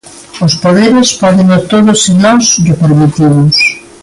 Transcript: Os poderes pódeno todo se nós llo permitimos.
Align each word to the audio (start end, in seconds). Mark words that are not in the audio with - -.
Os 0.45 0.53
poderes 0.63 1.09
pódeno 1.21 1.57
todo 1.71 1.91
se 2.03 2.11
nós 2.23 2.43
llo 2.63 2.75
permitimos. 2.83 3.55